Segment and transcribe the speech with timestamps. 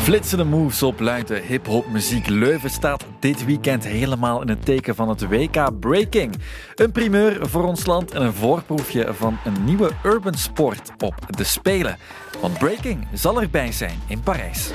[0.00, 2.28] Flitsende moves op luide hip-hop muziek.
[2.28, 6.34] Leuven staat dit weekend helemaal in het teken van het WK Breaking.
[6.74, 11.44] Een primeur voor ons land en een voorproefje van een nieuwe urban sport op de
[11.44, 11.98] Spelen.
[12.40, 14.70] Want Breaking zal erbij zijn in Parijs.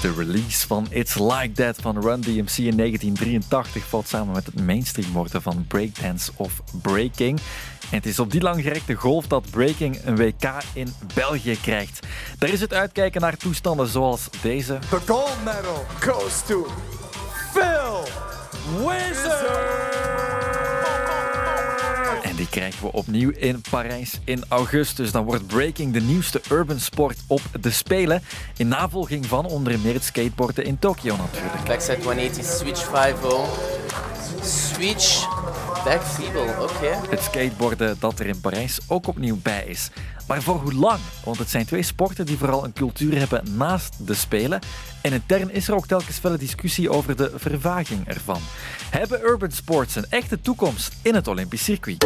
[0.00, 4.60] De release van It's Like That van Run DMC in 1983 valt samen met het
[4.60, 7.38] mainstream worden van breakdance of breaking.
[7.90, 12.06] En het is op die langgerekte golf dat breaking een WK in België krijgt.
[12.38, 14.78] Daar is het uitkijken naar toestanden zoals deze.
[14.90, 16.66] The gold medal goes to
[17.52, 18.04] Phil
[18.86, 19.89] Wizard.
[22.22, 25.12] En die krijgen we opnieuw in Parijs in augustus.
[25.12, 28.22] Dan wordt breaking de nieuwste urban sport op de Spelen.
[28.56, 31.64] In navolging van onder meer het skateboarden in Tokio natuurlijk.
[31.64, 33.14] Backside 180, switch 5
[34.42, 35.28] switch,
[36.60, 37.08] oké.
[37.10, 39.90] Het skateboarden dat er in Parijs ook opnieuw bij is.
[40.26, 40.98] Maar voor hoe lang?
[41.24, 44.60] Want het zijn twee sporten die vooral een cultuur hebben naast de Spelen.
[45.02, 48.40] En intern is er ook telkens felle discussie over de vervaging ervan.
[48.90, 52.04] Hebben urban sports een echte toekomst in het Olympisch circuit?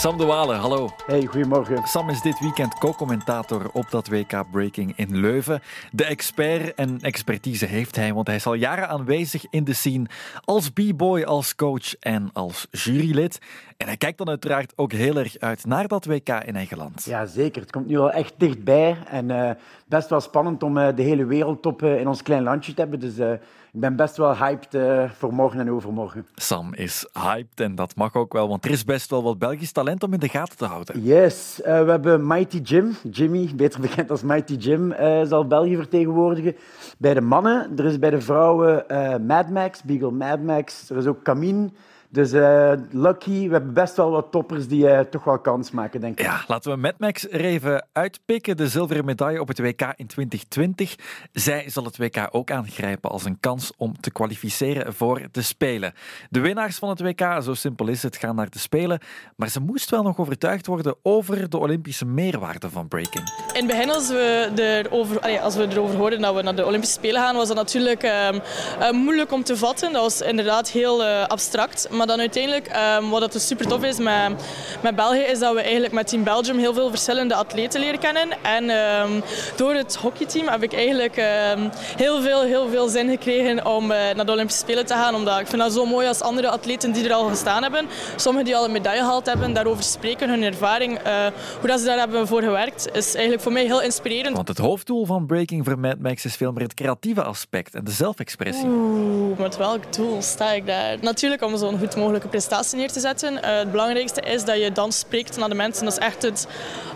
[0.00, 0.88] Sam de Walen, hallo.
[1.06, 1.86] Hey, goedemorgen.
[1.86, 5.60] Sam is dit weekend co-commentator op dat WK Breaking in Leuven.
[5.92, 10.06] De expert en expertise heeft hij, want hij is al jaren aanwezig in de scene
[10.44, 13.38] als b-boy, als coach en als jurylid.
[13.76, 17.04] En hij kijkt dan uiteraard ook heel erg uit naar dat WK in eigen land.
[17.04, 17.60] Ja, zeker.
[17.60, 19.50] Het komt nu al echt dichtbij en uh,
[19.86, 23.00] best wel spannend om uh, de hele wereldtop uh, in ons klein landje te hebben.
[23.00, 23.38] Dus
[23.72, 26.26] ik ben best wel hyped uh, voor morgen en overmorgen.
[26.34, 29.72] Sam is hyped en dat mag ook wel, want er is best wel wat Belgisch
[29.72, 31.02] talent om in de gaten te houden.
[31.02, 35.76] Yes, uh, we hebben Mighty Jim, Jimmy, beter bekend als Mighty Jim, uh, zal België
[35.76, 36.56] vertegenwoordigen.
[36.98, 38.84] Bij de mannen, er is bij de vrouwen
[39.26, 41.70] Mad Max, Beagle Mad Max, er is ook Camille.
[42.12, 46.00] Dus uh, lucky, we hebben best wel wat toppers die uh, toch wel kans maken,
[46.00, 46.24] denk ik.
[46.24, 48.56] Ja, laten we Mad Max er even uitpikken.
[48.56, 50.94] De zilveren medaille op het WK in 2020.
[51.32, 55.92] Zij zal het WK ook aangrijpen als een kans om te kwalificeren voor de Spelen.
[56.30, 59.00] De winnaars van het WK, zo simpel is het, gaan naar de Spelen.
[59.36, 63.24] Maar ze moest wel nog overtuigd worden over de Olympische meerwaarde van breaking.
[63.52, 66.94] In het begin, als we, erover, als we erover hoorden dat we naar de Olympische
[66.94, 68.40] Spelen gaan, was dat natuurlijk um,
[68.80, 69.92] uh, moeilijk om te vatten.
[69.92, 71.88] Dat was inderdaad heel abstract.
[72.00, 74.32] Maar dan uiteindelijk, um, wat dus super tof is met,
[74.80, 78.28] met België, is dat we eigenlijk met Team Belgium heel veel verschillende atleten leren kennen.
[78.42, 79.22] En um,
[79.56, 83.96] door het hockeyteam heb ik eigenlijk um, heel, veel, heel veel zin gekregen om uh,
[84.14, 85.14] naar de Olympische Spelen te gaan.
[85.14, 87.86] Omdat ik vind dat zo mooi als andere atleten die er al gestaan hebben,
[88.16, 91.26] sommigen die al een medaille gehaald hebben, daarover spreken, hun ervaring, uh,
[91.58, 94.36] hoe dat ze daar hebben voor gewerkt, is eigenlijk voor mij heel inspirerend.
[94.36, 97.84] Want het hoofddoel van Breaking for Mad Max is veel meer het creatieve aspect en
[97.84, 98.66] de zelfexpressie.
[98.66, 100.96] Oeh, met welk doel sta ik daar?
[101.00, 103.34] Natuurlijk om zo'n goed mogelijke prestatie neer te zetten.
[103.34, 105.84] Uh, het belangrijkste is dat je dan spreekt naar de mensen.
[105.84, 106.46] Dat is echt het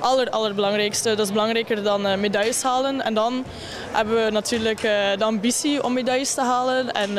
[0.01, 1.09] aller, allerbelangrijkste.
[1.09, 3.01] Dat is belangrijker dan uh, medailles halen.
[3.01, 3.45] En dan
[3.93, 7.19] hebben we natuurlijk uh, de ambitie om medailles te halen en,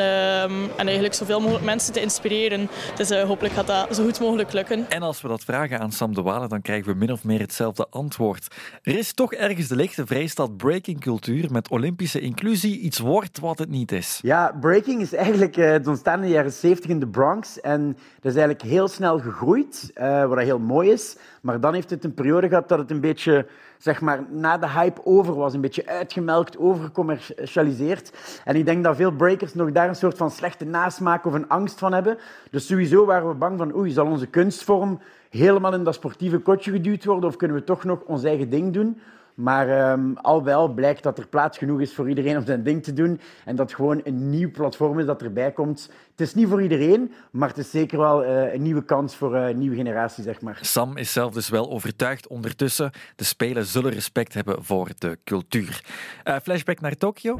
[0.76, 2.68] en eigenlijk zoveel mogelijk mensen te inspireren.
[2.96, 4.86] Dus hopelijk gaat dat zo goed mogelijk lukken.
[4.88, 7.40] En als we dat vragen aan Sam de Walen, dan krijgen we min of meer
[7.40, 8.54] hetzelfde antwoord.
[8.82, 13.38] Er is toch ergens de lichte vrees dat breaking cultuur met Olympische inclusie iets wordt
[13.38, 14.18] wat het niet is.
[14.22, 17.60] Ja, breaking is eigenlijk het ontstaan in de jaren 70 in de Bronx.
[17.66, 21.16] En dat is eigenlijk heel snel gegroeid, uh, wat heel mooi is.
[21.40, 23.46] Maar dan heeft het een periode gehad dat het een beetje,
[23.78, 25.54] zeg maar, na de hype over was.
[25.54, 28.12] Een beetje uitgemelkt, overgecommercialiseerd.
[28.44, 31.48] En ik denk dat veel breakers nog daar een soort van slechte nasmaak of een
[31.48, 32.18] angst van hebben.
[32.50, 35.00] Dus sowieso waren we bang van, oei, zal onze kunstvorm
[35.30, 37.28] helemaal in dat sportieve kotje geduwd worden?
[37.28, 39.00] Of kunnen we toch nog ons eigen ding doen?
[39.36, 42.82] Maar um, al wel blijkt dat er plaats genoeg is voor iedereen om zijn ding
[42.82, 43.20] te doen.
[43.44, 45.90] En dat gewoon een nieuw platform is dat erbij komt.
[46.10, 49.36] Het is niet voor iedereen, maar het is zeker wel uh, een nieuwe kans voor
[49.36, 50.58] uh, een nieuwe generatie, zeg maar.
[50.60, 52.90] Sam is zelf dus wel overtuigd ondertussen.
[53.16, 55.84] De Spelen zullen respect hebben voor de cultuur.
[56.24, 57.38] Uh, flashback naar Tokio.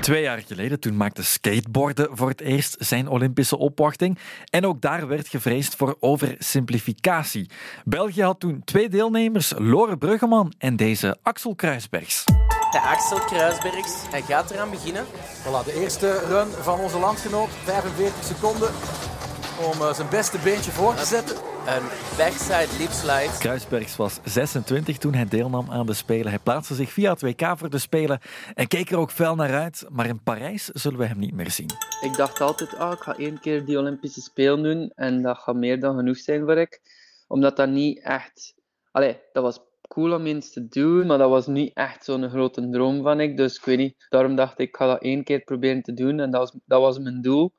[0.00, 4.18] Twee jaar geleden toen maakte skateboarden voor het eerst zijn Olympische opwachting.
[4.50, 7.50] En ook daar werd gevreesd voor oversimplificatie.
[7.84, 12.24] België had toen twee deelnemers, Lore Bruggeman en deze Axel Kruisbergs.
[12.70, 15.04] De Axel Kruisbergs, hij gaat eraan beginnen.
[15.42, 18.70] Voilà, de eerste run van onze landgenoot, 45 seconden
[19.72, 21.36] om uh, zijn beste beentje voor te zetten.
[21.68, 23.38] Een backside lip slide.
[23.38, 26.28] Kruisbergs was 26 toen hij deelnam aan de Spelen.
[26.28, 28.20] Hij plaatste zich via het WK voor de Spelen
[28.54, 29.86] en keek er ook fel naar uit.
[29.88, 31.70] Maar in Parijs zullen we hem niet meer zien.
[32.00, 35.54] Ik dacht altijd, oh, ik ga één keer die Olympische Spelen doen en dat gaat
[35.54, 36.80] meer dan genoeg zijn voor ik.
[37.26, 38.54] Omdat dat niet echt...
[38.90, 42.68] Allee, dat was cool om eens te doen, maar dat was niet echt zo'n grote
[42.68, 43.36] droom van ik.
[43.36, 46.20] Dus ik weet niet, daarom dacht ik, ik ga dat één keer proberen te doen
[46.20, 47.54] en dat was, dat was mijn doel.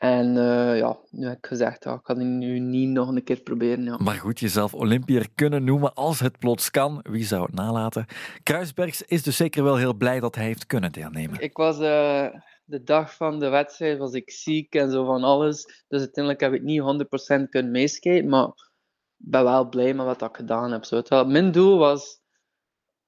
[0.00, 3.24] En uh, ja, nu heb ik gezegd, ja, ik ga het nu niet nog een
[3.24, 3.84] keer proberen.
[3.84, 3.98] Ja.
[3.98, 7.00] Maar goed, jezelf Olympiër kunnen noemen als het plots kan.
[7.02, 8.06] Wie zou het nalaten?
[8.42, 11.40] Kruisbergs is dus zeker wel heel blij dat hij heeft kunnen deelnemen.
[11.40, 12.26] Ik was uh,
[12.64, 15.84] de dag van de wedstrijd was ik ziek en zo van alles.
[15.88, 16.82] Dus uiteindelijk heb ik niet
[17.42, 18.28] 100% kunnen meeskaten.
[18.28, 20.84] Maar ik ben wel blij met wat ik gedaan heb.
[20.84, 21.02] Zo.
[21.02, 22.20] Terwijl mijn doel was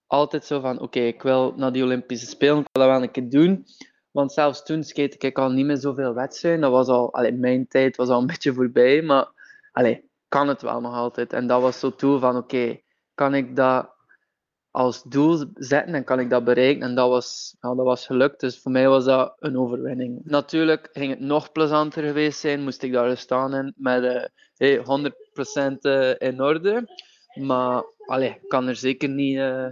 [0.06, 3.10] altijd zo van, oké, ik wil naar die Olympische Spelen, ik wil dat wel een
[3.10, 3.64] keer doen.
[4.12, 6.60] Want zelfs toen skate ik al niet meer zoveel wedstrijden.
[6.60, 9.28] Dat was al, allee, mijn tijd was al een beetje voorbij, maar
[9.72, 11.32] allee, kan het wel nog altijd.
[11.32, 12.80] En dat was zo toe van, oké,
[13.14, 13.90] kan ik dat
[14.70, 16.82] als doel zetten en kan ik dat bereiken?
[16.82, 20.20] En dat was, nou, dat was gelukt, dus voor mij was dat een overwinning.
[20.24, 24.24] Natuurlijk ging het nog plezanter geweest zijn, moest ik daar staan en met uh,
[24.56, 26.88] hey, 100% uh, in orde.
[27.34, 29.64] Maar allee, kan er zeker niet, uh,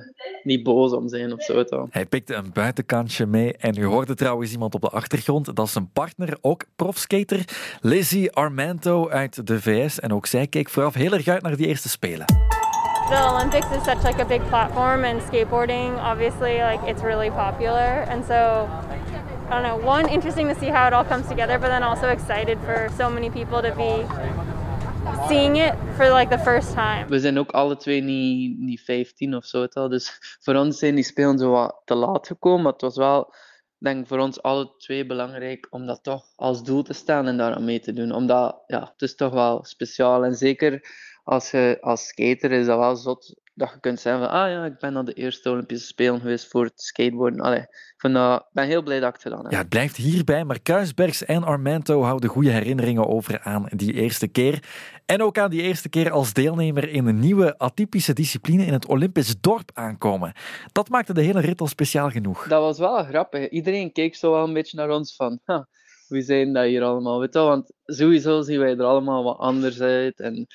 [0.43, 1.65] niet boos om zijn of zo.
[1.65, 1.87] Toch?
[1.91, 5.57] Hij pikte een buitenkantje mee en u hoorde trouwens iemand op de achtergrond.
[5.57, 7.45] Dat is een partner, ook profskater,
[7.81, 10.01] Lizzie Armento uit de VS.
[10.01, 12.27] En ook zij keek vooraf heel erg uit naar die eerste Spelen.
[13.09, 18.07] The Olympics is such like a big platform and skateboarding obviously like it's really popular
[18.09, 18.69] and so
[19.49, 22.09] I don't know one interesting to see how it all comes together but then also
[22.09, 24.07] excited for so many people to be
[25.29, 27.07] seeing it for like the first time.
[27.09, 29.69] We zijn ook alle twee niet, niet 15 of zo.
[29.89, 32.63] Dus voor ons zijn die spelen zo wat te laat gekomen.
[32.63, 33.35] Maar het was wel,
[33.79, 37.55] denk voor ons alle twee belangrijk om dat toch als doel te stellen en daar
[37.55, 38.13] aan mee te doen.
[38.13, 40.25] Omdat, ja, het is toch wel speciaal.
[40.25, 40.89] En zeker
[41.25, 44.65] als je als skater is dat wel zot dat je kunt zeggen van, ah ja,
[44.65, 47.41] ik ben naar de eerste Olympische Spelen geweest voor het skateboarden.
[47.41, 47.61] Allee,
[47.99, 49.53] ik dat, ben heel blij dat ik het gedaan heb.
[49.53, 54.29] Ja, het blijft hierbij, maar Kruisbergs en Armento houden goede herinneringen over aan die eerste
[54.29, 54.63] keer.
[55.07, 58.87] En ook aan die eerste keer als deelnemer in een nieuwe atypische discipline in het
[58.87, 60.33] Olympisch dorp aankomen.
[60.73, 62.49] Dat maakte de hele rit al speciaal genoeg.
[62.49, 63.49] Dat was wel grappig.
[63.49, 65.41] Iedereen keek zo wel een beetje naar ons van,
[66.09, 67.21] wie zijn dat hier allemaal?
[67.21, 67.39] Weet je?
[67.39, 70.47] Want sowieso zien wij er allemaal wat anders uit en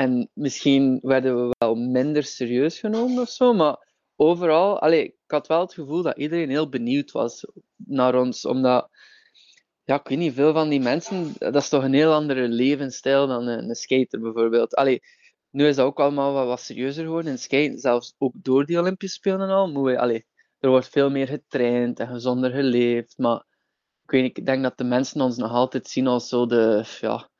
[0.00, 5.46] en misschien werden we wel minder serieus genomen of zo, maar overal, allee, ik had
[5.46, 8.88] wel het gevoel dat iedereen heel benieuwd was naar ons, omdat,
[9.84, 13.26] ja, ik weet niet, veel van die mensen, dat is toch een heel andere levensstijl
[13.26, 14.74] dan een, skater bijvoorbeeld.
[14.74, 15.00] Allee,
[15.50, 19.16] nu is dat ook allemaal wat, serieuzer geworden in skaten, zelfs ook door die Olympische
[19.16, 19.70] Spelen en al.
[19.70, 20.26] Moet allee,
[20.58, 23.44] er wordt veel meer getraind en gezonder geleefd, maar
[24.04, 27.30] ik weet ik denk dat de mensen ons nog altijd zien als zo de, ja,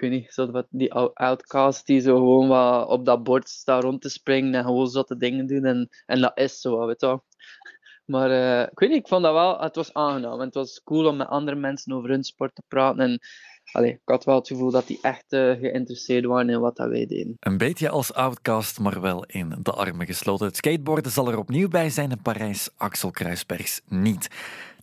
[0.00, 3.80] ik weet niet, zo wat, die outcast die zo gewoon wat op dat bord staan
[3.80, 5.64] rond te springen en gewoon zotte dingen doen.
[5.64, 7.24] En, en dat is zo, weet je wel.
[8.04, 10.40] Maar uh, ik weet niet, ik vond dat wel, het was aangenaam.
[10.40, 13.00] En het was cool om met andere mensen over hun sport te praten.
[13.00, 13.18] En
[13.72, 16.88] allee, ik had wel het gevoel dat die echt uh, geïnteresseerd waren in wat dat
[16.88, 17.36] wij deden.
[17.40, 20.46] Een beetje als outcast, maar wel in de armen gesloten.
[20.46, 24.28] Het skateboarden zal er opnieuw bij zijn in Parijs, Axel Kruisbergs niet.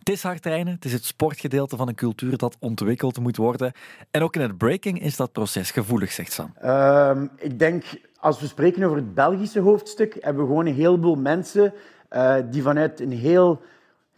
[0.06, 3.72] Het is hard trainen, het is het sportgedeelte van een cultuur dat ontwikkeld moet worden.
[4.10, 6.54] En ook in het breaking is dat proces gevoelig, zegt Sam.
[6.64, 7.84] Um, ik denk,
[8.20, 11.74] als we spreken over het Belgische hoofdstuk, hebben we gewoon een heleboel mensen
[12.10, 13.62] uh, die vanuit een heel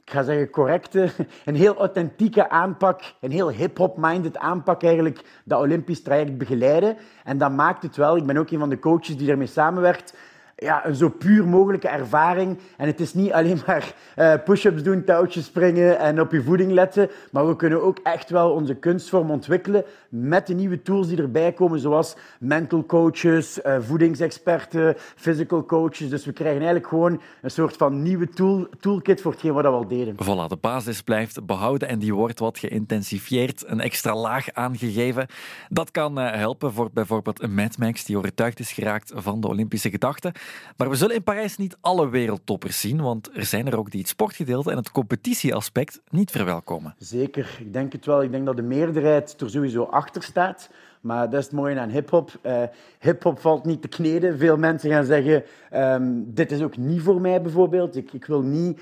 [0.05, 1.11] ik ga zeggen correcte,
[1.45, 6.97] een heel authentieke aanpak, een heel hip-hop-minded aanpak eigenlijk dat Olympisch traject begeleiden.
[7.25, 10.15] En dat maakt het wel, ik ben ook een van de coaches die daarmee samenwerkt,
[10.59, 12.59] ja, een zo puur mogelijke ervaring.
[12.77, 16.73] En het is niet alleen maar uh, push-ups doen, touwtjes springen en op je voeding
[16.73, 17.11] letten.
[17.33, 21.53] Maar we kunnen ook echt wel onze kunstvorm ontwikkelen met de nieuwe tools die erbij
[21.53, 26.09] komen, zoals mental coaches, uh, voedingsexperten, physical coaches.
[26.09, 29.69] Dus we krijgen eigenlijk gewoon een soort van nieuwe tool, toolkit voor hetgeen wat we
[29.69, 30.15] al deden.
[30.15, 35.27] Voilà, de basis blijft behouden en die wordt wat geïntensifieerd, een extra laag aangegeven.
[35.69, 39.49] Dat kan uh, helpen voor bijvoorbeeld een Mad Max die overtuigd is geraakt van de
[39.49, 40.33] Olympische gedachten.
[40.77, 44.01] Maar we zullen in Parijs niet alle wereldtoppers zien, want er zijn er ook die
[44.01, 46.95] het sportgedeelte en het competitieaspect niet verwelkomen.
[46.99, 48.23] Zeker, ik denk het wel.
[48.23, 50.71] Ik denk dat de meerderheid er sowieso achter staat.
[51.01, 52.31] Maar dat is het mooie aan hip-hop.
[52.47, 52.63] Uh,
[53.01, 54.39] hip-hop valt niet te kneden.
[54.39, 57.97] Veel mensen gaan zeggen: um, Dit is ook niet voor mij, bijvoorbeeld.
[57.97, 58.81] Ik, ik wil niet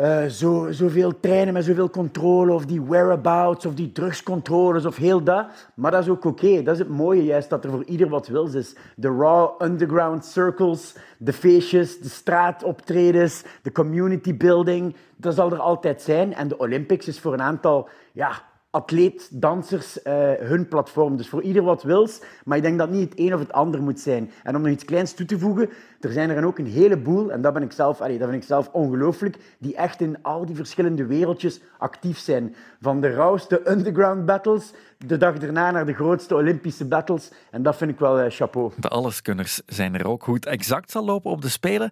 [0.00, 5.22] uh, zo, zoveel trainen met zoveel controle, of die whereabouts, of die drugscontroles, of heel
[5.22, 5.46] dat.
[5.74, 6.62] Maar dat is ook oké.
[6.62, 8.76] Dat is het mooie juist, dat er voor ieder wat wils is.
[8.96, 16.02] De raw underground circles, de feestjes, de straatoptredens, de community building, dat zal er altijd
[16.02, 16.34] zijn.
[16.34, 18.42] En de Olympics is voor een aantal ja,
[18.74, 21.16] atleet, dansers, uh, hun platform.
[21.16, 22.20] Dus voor ieder wat wils.
[22.44, 24.30] Maar ik denk dat niet het een of het ander moet zijn.
[24.42, 27.42] En om nog iets kleins toe te voegen, er zijn er ook een heleboel, en
[27.42, 31.06] dat, ben ik zelf, dat vind ik zelf ongelooflijk, die echt in al die verschillende
[31.06, 32.54] wereldjes actief zijn.
[32.80, 37.30] Van de rauwste underground battles, de dag daarna naar de grootste Olympische battles.
[37.50, 38.72] En dat vind ik wel uh, chapeau.
[38.76, 40.22] De alleskunners zijn er ook.
[40.22, 41.90] Hoe het exact zal lopen op de Spelen,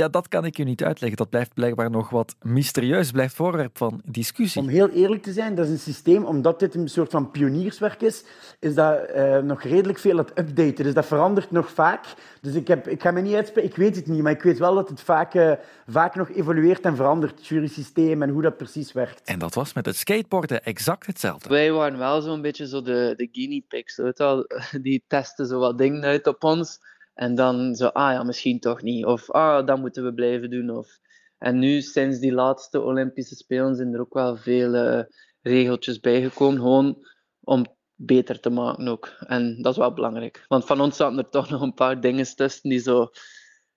[0.00, 1.18] Ja, dat kan ik u niet uitleggen.
[1.18, 4.62] Dat blijft blijkbaar nog wat mysterieus, blijft voorwerp van discussie.
[4.62, 8.02] Om heel eerlijk te zijn, dat is een systeem, omdat dit een soort van pionierswerk
[8.02, 8.24] is,
[8.58, 10.84] is dat uh, nog redelijk veel aan het updaten.
[10.84, 12.04] Dus dat verandert nog vaak.
[12.40, 14.58] Dus ik, heb, ik ga me niet uitspreken, ik weet het niet, maar ik weet
[14.58, 15.52] wel dat het vaak, uh,
[15.86, 19.28] vaak nog evolueert en verandert, het jurysysteem en hoe dat precies werkt.
[19.28, 21.48] En dat was met het skateboarden exact hetzelfde.
[21.48, 24.46] Wij waren wel zo'n beetje zo de, de guinea pigs, weet wel?
[24.82, 26.80] die testen zo wat dingen uit op ons.
[27.18, 29.04] En dan zo, ah ja, misschien toch niet.
[29.04, 30.70] Of ah, dat moeten we blijven doen.
[30.70, 30.98] Of...
[31.38, 35.02] En nu, sinds die laatste Olympische Spelen, zijn er ook wel veel uh,
[35.42, 36.60] regeltjes bijgekomen.
[36.60, 37.06] Gewoon
[37.40, 39.06] om beter te maken ook.
[39.26, 40.44] En dat is wel belangrijk.
[40.48, 43.10] Want van ons zaten er toch nog een paar dingen tussen die zo,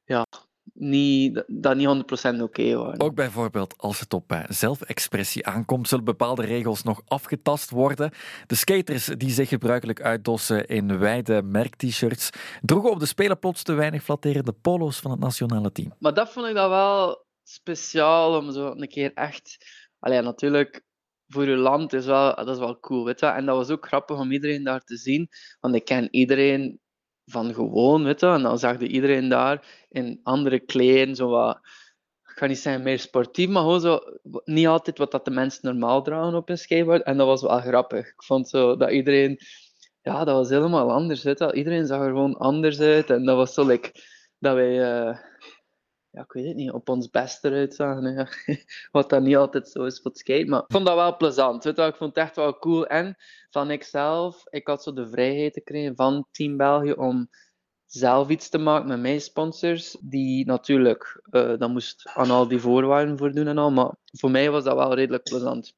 [0.03, 0.25] ja,
[0.73, 1.87] niet, dat niet
[2.37, 3.01] 100% oké waren.
[3.01, 8.11] Ook bijvoorbeeld als het op eh, zelfexpressie aankomt, zullen bepaalde regels nog afgetast worden.
[8.47, 12.29] De skaters die zich gebruikelijk uitdossen in wijde merk-t-shirts
[12.61, 15.93] droegen op de Spelen plots te weinig flatterende polo's van het nationale team.
[15.99, 19.57] Maar dat vond ik dan wel speciaal om zo een keer echt...
[19.99, 20.83] Allee, natuurlijk,
[21.27, 23.25] voor je land is wel, dat is wel cool, weet je.
[23.25, 26.80] En dat was ook grappig om iedereen daar te zien, want ik ken iedereen
[27.31, 28.27] van gewoon, weet je.
[28.27, 31.59] En dan zag je iedereen daar in andere kleren, zo wat,
[32.23, 33.99] ik ga niet zeggen meer sportief, maar gewoon zo,
[34.43, 37.03] niet altijd wat dat de mensen normaal dragen op een skateboard.
[37.03, 38.07] En dat was wel grappig.
[38.07, 39.39] Ik vond zo dat iedereen,
[40.01, 41.53] ja, dat was helemaal anders, weet je.
[41.53, 43.09] Iedereen zag er gewoon anders uit.
[43.09, 43.91] En dat was zo, like,
[44.39, 45.03] dat wij...
[45.07, 45.17] Uh,
[46.11, 48.13] ja, ik weet het niet, op ons best eruit zagen.
[48.13, 48.27] Ja.
[48.91, 50.45] Wat dan niet altijd zo is voor het skate.
[50.45, 51.65] Maar ik vond dat wel plezant.
[51.65, 52.87] Ik vond het echt wel cool.
[52.87, 53.15] En
[53.49, 57.29] van ikzelf, ik had zo de vrijheid gekregen van Team België om
[57.85, 59.97] zelf iets te maken met mijn sponsors.
[60.01, 63.71] Die natuurlijk, uh, dat moest aan al die voorwaarden voldoen en al.
[63.71, 65.75] Maar voor mij was dat wel redelijk plezant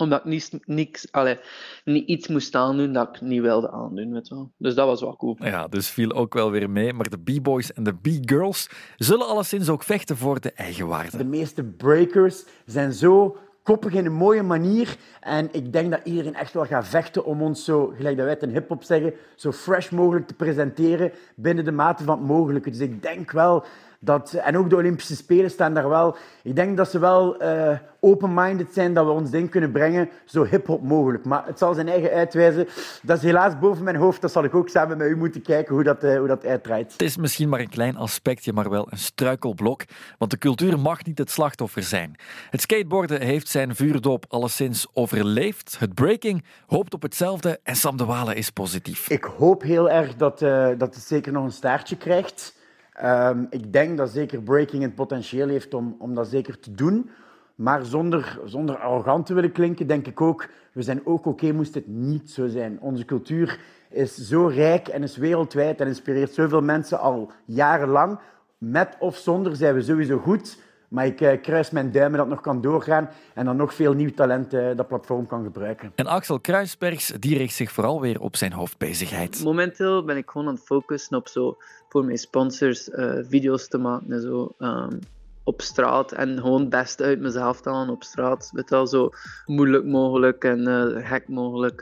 [0.00, 1.38] omdat ik niet, niks, allez,
[1.84, 4.12] niet iets moest aandoen dat ik niet wilde aandoen.
[4.12, 4.50] Weet wel.
[4.56, 5.36] Dus dat was wel cool.
[5.38, 6.92] Ja, dus viel ook wel weer mee.
[6.92, 11.16] Maar de B-boys en de B-girls zullen alleszins ook vechten voor de eigen waarde.
[11.16, 14.96] De meeste breakers zijn zo koppig in een mooie manier.
[15.20, 18.34] En ik denk dat iedereen echt wel gaat vechten om ons zo, gelijk dat wij
[18.34, 22.70] het in hip-hop zeggen, zo fresh mogelijk te presenteren binnen de mate van het mogelijke.
[22.70, 23.64] Dus ik denk wel
[24.02, 26.16] dat, en ook de Olympische Spelen staan daar wel.
[26.42, 30.44] Ik denk dat ze wel uh, open-minded zijn dat we ons ding kunnen brengen zo
[30.44, 31.24] hip-hop mogelijk.
[31.24, 32.68] Maar het zal zijn eigen uitwijzen.
[33.02, 34.20] Dat is helaas boven mijn hoofd.
[34.20, 36.92] Dat zal ik ook samen met u moeten kijken hoe dat, uh, hoe dat uitdraait.
[36.92, 39.84] Het is misschien maar een klein aspectje, maar wel een struikelblok.
[40.18, 42.16] Want de cultuur mag niet het slachtoffer zijn.
[42.50, 45.76] Het skateboarden heeft zijn vuurdoop alleszins overleefd.
[45.78, 49.10] Het breaking hoopt op hetzelfde en Sam de Walen is positief.
[49.10, 52.58] Ik hoop heel erg dat, uh, dat het zeker nog een staartje krijgt.
[53.04, 57.10] Um, ik denk dat zeker breaking het potentieel heeft om, om dat zeker te doen.
[57.54, 61.74] Maar zonder, zonder arrogant te willen klinken, denk ik ook, we zijn ook oké moest
[61.74, 62.80] het niet zo zijn.
[62.80, 63.58] Onze cultuur
[63.90, 68.18] is zo rijk en is wereldwijd en inspireert zoveel mensen al jarenlang.
[68.58, 70.58] Met of zonder zijn we sowieso goed.
[70.90, 73.92] Maar ik uh, kruis mijn duimen dat het nog kan doorgaan en dan nog veel
[73.92, 75.92] nieuw talent uh, dat platform kan gebruiken.
[75.94, 79.44] En Axel Kruisbergs die richt zich vooral weer op zijn hoofdbezigheid.
[79.44, 81.56] Momenteel ben ik gewoon aan het focussen op zo
[81.88, 84.54] voor mijn sponsors uh, video's te maken en zo.
[84.58, 84.98] Um,
[85.44, 88.50] op straat en gewoon het beste uit mezelf te halen op straat.
[88.52, 89.10] Weet wel, zo
[89.46, 91.80] moeilijk mogelijk en gek mogelijk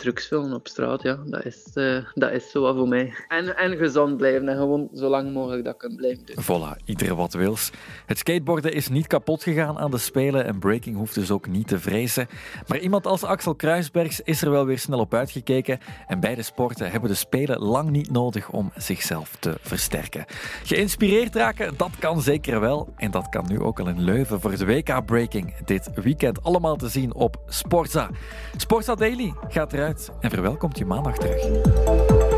[0.00, 1.18] drugsfilm op straat, ja.
[1.26, 3.14] Dat is, uh, dat is zo voor mij.
[3.28, 6.44] En, en gezond blijven en gewoon zo lang mogelijk dat kan blijven doen.
[6.44, 7.70] Voilà, iedereen wat wils.
[8.06, 11.68] Het skateboarden is niet kapot gegaan aan de Spelen en breaking hoeft dus ook niet
[11.68, 12.28] te vrezen.
[12.66, 16.90] Maar iemand als Axel Kruisbergs is er wel weer snel op uitgekeken en beide sporten
[16.90, 20.24] hebben de Spelen lang niet nodig om zichzelf te versterken.
[20.64, 22.92] Geïnspireerd raken, dat kan zeker wel.
[22.96, 26.76] En dat kan nu ook al in Leuven voor de WK Breaking dit weekend allemaal
[26.76, 28.10] te zien op Sportza.
[28.56, 29.89] Sportza Daily gaat eruit
[30.20, 32.29] en verwelkomt je maandag terug.